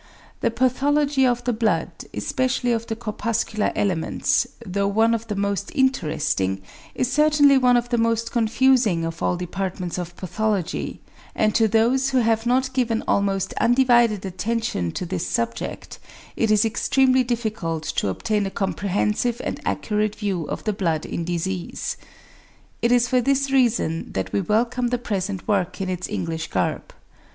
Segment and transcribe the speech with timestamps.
[0.39, 5.71] The pathology of the blood, especially of the corpuscular elements, though one of the most
[5.75, 6.63] interesting,
[6.95, 11.01] is certainly one of the most confusing, of all departments of pathology,
[11.35, 15.99] and to those who have not given almost undivided attention to this subject
[16.35, 21.23] it is extremely difficult to obtain a comprehensive and accurate view of the blood in
[21.23, 21.95] disease.
[22.81, 26.91] It is for this reason that we welcome the present work in its English garb.